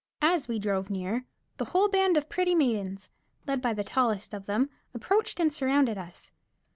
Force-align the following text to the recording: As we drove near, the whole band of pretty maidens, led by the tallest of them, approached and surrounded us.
As 0.23 0.47
we 0.47 0.57
drove 0.57 0.89
near, 0.89 1.25
the 1.57 1.65
whole 1.65 1.87
band 1.87 2.17
of 2.17 2.27
pretty 2.27 2.55
maidens, 2.55 3.11
led 3.45 3.61
by 3.61 3.71
the 3.73 3.83
tallest 3.83 4.33
of 4.33 4.47
them, 4.47 4.71
approached 4.95 5.39
and 5.39 5.53
surrounded 5.53 5.95
us. 5.95 6.31